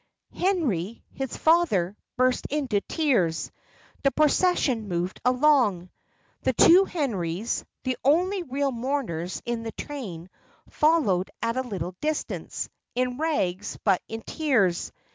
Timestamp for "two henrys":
6.53-7.63